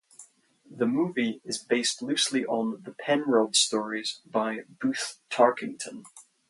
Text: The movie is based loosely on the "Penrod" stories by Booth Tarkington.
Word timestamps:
The 0.67 0.87
movie 0.87 1.41
is 1.45 1.59
based 1.59 2.01
loosely 2.01 2.43
on 2.43 2.81
the 2.81 2.91
"Penrod" 2.91 3.55
stories 3.55 4.19
by 4.25 4.61
Booth 4.67 5.19
Tarkington. 5.29 6.05